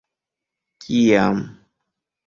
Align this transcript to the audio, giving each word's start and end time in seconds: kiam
kiam 0.87 1.37